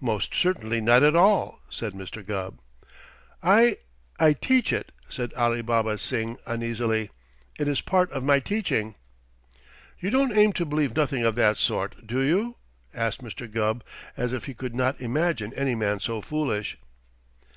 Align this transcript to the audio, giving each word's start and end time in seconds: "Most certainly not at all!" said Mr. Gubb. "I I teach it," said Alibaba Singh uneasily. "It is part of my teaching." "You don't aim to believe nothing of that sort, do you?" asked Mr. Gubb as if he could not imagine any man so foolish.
"Most 0.00 0.36
certainly 0.36 0.80
not 0.80 1.02
at 1.02 1.16
all!" 1.16 1.60
said 1.68 1.94
Mr. 1.94 2.24
Gubb. 2.24 2.60
"I 3.42 3.76
I 4.20 4.32
teach 4.32 4.72
it," 4.72 4.92
said 5.08 5.34
Alibaba 5.34 5.98
Singh 5.98 6.38
uneasily. 6.46 7.10
"It 7.58 7.66
is 7.66 7.80
part 7.80 8.08
of 8.12 8.22
my 8.22 8.38
teaching." 8.38 8.94
"You 9.98 10.10
don't 10.10 10.30
aim 10.30 10.52
to 10.52 10.64
believe 10.64 10.94
nothing 10.94 11.24
of 11.24 11.34
that 11.34 11.56
sort, 11.56 12.06
do 12.06 12.20
you?" 12.20 12.54
asked 12.94 13.20
Mr. 13.20 13.50
Gubb 13.50 13.82
as 14.16 14.32
if 14.32 14.44
he 14.44 14.54
could 14.54 14.76
not 14.76 15.00
imagine 15.00 15.52
any 15.54 15.74
man 15.74 15.98
so 15.98 16.20
foolish. 16.20 16.78